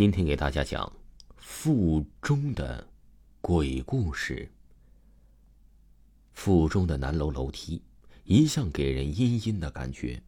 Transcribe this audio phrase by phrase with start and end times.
[0.00, 0.90] 今天给大家讲
[1.36, 2.88] 腹中的
[3.42, 4.50] 鬼故事。
[6.32, 7.82] 腹中的南楼楼梯
[8.24, 10.22] 一向给人阴阴的感觉，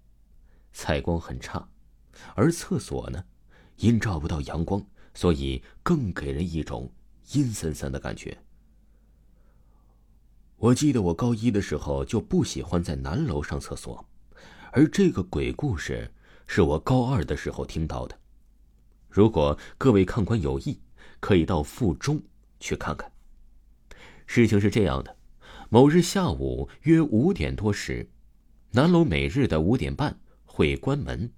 [0.74, 1.66] 采光很差，
[2.34, 3.24] 而厕所呢，
[3.78, 6.92] 因照不到阳光，所以更给人一种
[7.32, 8.36] 阴森森的感觉。
[10.58, 14.06] 我记得我高一的时候就不喜欢在南楼上厕所，
[14.70, 16.12] 而这个鬼故事
[16.46, 18.18] 是我高二的时候听到的。
[19.12, 20.80] 如果各位看官有意，
[21.20, 22.18] 可以到附中
[22.58, 23.12] 去看看。
[24.26, 25.14] 事情是这样的：
[25.68, 28.08] 某日下午约五点多时，
[28.70, 31.30] 南楼每日的五点半会关门。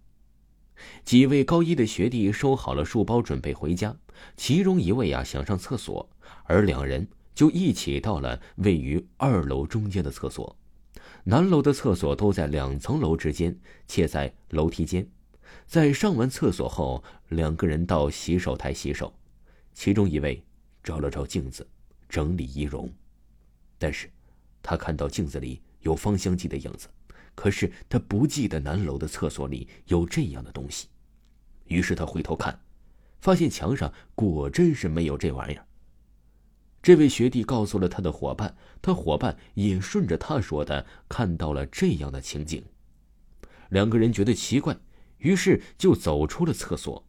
[1.05, 3.97] 几位高一的学弟收好了书包，准备回家。
[4.37, 6.09] 其中一位啊想上厕所，
[6.45, 10.57] 而两人就一起到了位于二楼中间的厕所。
[11.25, 15.09] 南楼的厕所都在两层楼之间，且在楼梯间。
[15.67, 19.13] 在上完厕所后，两个人到洗手台洗手，
[19.73, 20.43] 其中一位
[20.83, 21.67] 照了照镜子，
[22.09, 22.93] 整理仪容，
[23.79, 24.11] 但是，
[24.63, 26.89] 他看到镜子里有芳香剂的影子，
[27.35, 30.89] 可是他不记得南楼的厕所里有这样的东西，
[31.67, 32.61] 于是他回头看，
[33.21, 35.67] 发现墙上果真是没有这玩意儿。
[36.83, 42.63] 这位学弟告诉了他的伙伴，他伙伴也顺着他说的看到了这样的情景，
[43.71, 44.77] 两个人觉得奇怪。
[45.25, 47.03] 于是就走出了厕所。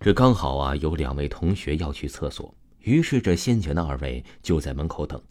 [0.00, 5.22] 这刚好啊，有两位同学要去厕所，于是这先前的二位就在门口等，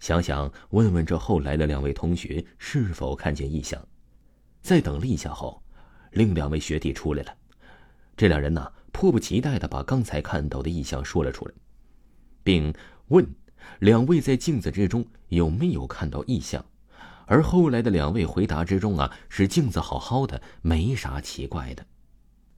[0.00, 3.80] 想想问问这后来的两位同学是否看见异象。
[4.60, 5.62] 再等了一下后，
[6.10, 7.36] 另两位学弟出来了，
[8.16, 11.54] 这两人呢迫不及待的把刚才看到的异象说了出来，
[12.42, 12.74] 并
[13.08, 13.24] 问
[13.78, 16.64] 两位在镜子之中有没有看到异象。
[17.28, 21.84] 而后来的两位回答之中啊，是镜子好好的，没啥奇怪的。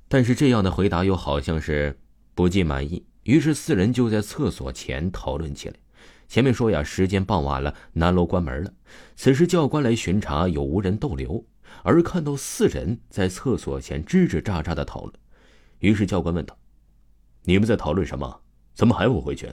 [0.09, 2.01] 但是这样的回答又好像是
[2.35, 5.75] 不尽满意，于是四人就在厕所前讨论起来。
[6.29, 8.73] 前面说呀，时间傍晚了，南楼关门了。
[9.17, 11.45] 此时教官来巡查，有无人逗留，
[11.83, 15.13] 而看到四人在厕所前吱吱喳喳的讨论，
[15.81, 16.57] 于是教官问道
[17.43, 18.43] ：“你们在讨论什么？
[18.73, 19.51] 怎么还不回去？”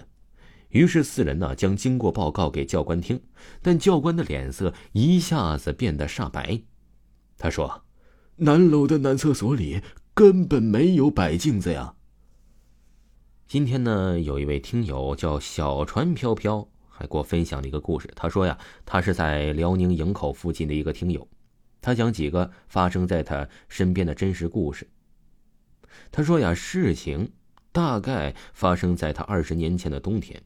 [0.69, 3.21] 于是四人呢将经过报告给教官听，
[3.61, 6.61] 但教官的脸色一下子变得煞白。
[7.37, 7.83] 他说
[8.37, 9.81] ：“南楼的男厕所里
[10.13, 11.95] 根本没有摆镜子呀。”
[13.47, 18.11] 今天呢，有一位听友叫小船飘飘，还给我分享了一个故事。
[18.13, 21.25] 他说呀，他是在辽宁营口附近的一个听友，
[21.79, 24.85] 他讲几个发生在他身边的真实故事。
[26.11, 27.31] 他说呀，事情
[27.71, 30.43] 大概发生在他二十年前的冬天。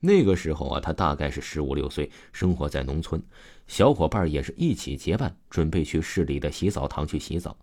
[0.00, 3.20] 那个时候啊，他大概是十五六岁，生活在农村，
[3.66, 7.56] 小伙伴也是一起结伴，准备去市里的洗澡堂去洗澡。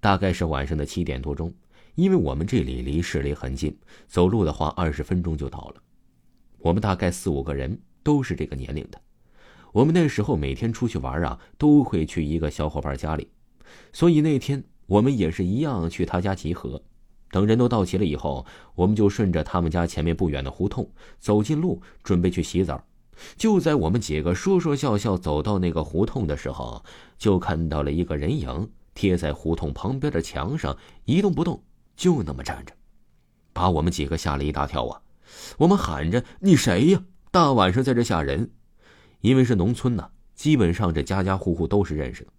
[0.00, 1.52] 大概是晚上的七点多钟，
[1.94, 3.76] 因为我们这里离市里很近，
[4.06, 5.82] 走路的话二十分钟就到了。
[6.58, 9.00] 我们大概四五个人，都是这个年龄的。
[9.72, 13.28] 我们那时候每天出去玩啊，都会去一个小伙伴家里，
[13.92, 16.82] 所以那天我们也是一样去他家集合。
[17.30, 22.82] 等人都到齐了以后，我们就顺着他们家前面不远的胡同走进路，准备去洗澡。
[23.36, 26.84] 就在我们几个说说笑笑走到那个胡同的时候，
[27.18, 31.62] 就看到了一个人影贴在胡同旁边的墙上，一动不动，
[31.96, 32.72] 就那么站着，
[33.52, 35.02] 把我们几个吓了一大跳啊！
[35.58, 37.02] 我们喊着：“你谁呀？
[37.30, 38.50] 大晚上在这吓人！”
[39.20, 42.30] 因为是农村呐，基本上这家家户户都是认识的。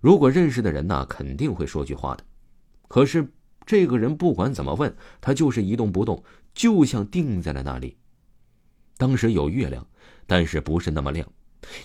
[0.00, 2.24] 如果认识的人呐，肯定会说句话的。
[2.88, 3.30] 可是。
[3.64, 6.22] 这个人不管怎么问，他就是一动不动，
[6.54, 7.96] 就像定在了那里。
[8.96, 9.86] 当时有月亮，
[10.26, 11.26] 但是不是那么亮，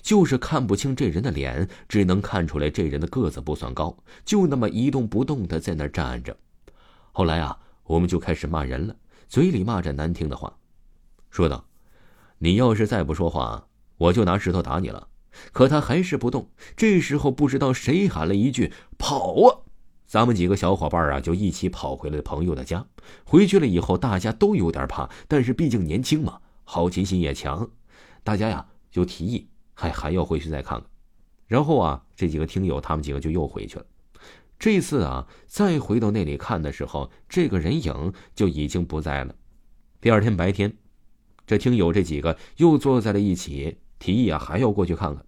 [0.02, 6.36] 就是看不清这人的脸，只能看出来这人的个子不算高，就那么一动不动的在那站着。
[7.12, 8.96] 后来啊，我们就开始骂人了，
[9.28, 10.58] 嘴里骂着难听的话，
[11.30, 11.66] 说道
[12.40, 13.68] ：“你要是再不说话，
[13.98, 15.08] 我就拿石头打你了。”
[15.54, 16.50] 可他还是不动。
[16.76, 19.62] 这时候不知道谁喊了一句：“跑啊！”
[20.08, 22.86] 咱们几个小伙伴啊，就一起跑回了朋友的家。
[23.26, 27.70] 回去了以后，大家都有点怕，但是毕竟年轻嘛，好奇心也强，
[28.24, 30.90] 大家呀就提议还还要回去再看看。
[31.46, 33.86] 然后啊，这几个听友他们几个就又回去了。
[34.58, 39.36] 这次啊，再回到那里看的时候，这个人影就已经不在了。
[40.00, 40.74] 第二天白天，
[41.46, 45.26] 这听友这几个又坐在了一起，提议啊还要过去看看，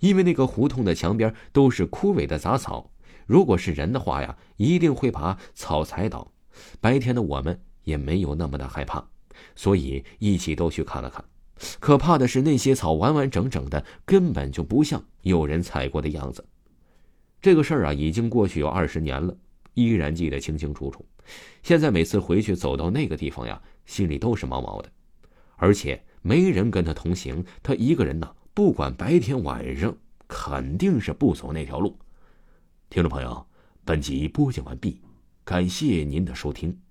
[0.00, 2.90] 因为那个胡同的墙边都是枯萎的杂草。
[3.26, 6.32] 如果是人的话呀一定会把草踩倒。
[6.80, 9.04] 白天的我们也没有那么的害怕
[9.54, 11.24] 所以一起都去看了看。
[11.80, 16.44] 可怕的是那些草完完整整的根本就不像有人踩过的样子。
[17.40, 19.34] 这个事儿啊已经过去有二十年了
[19.74, 21.04] 依然记得清清楚楚。
[21.62, 24.90] 现在每次回去走到那个地方呀心里都是毛毛的。
[25.56, 29.96] 而且没人跟他同行他一个人呢不管白天晚上
[30.28, 31.96] 肯定是不走那条路。
[32.96, 33.46] 听众朋友
[33.84, 35.02] 本集播讲完毕
[35.44, 36.85] 感谢您的收听。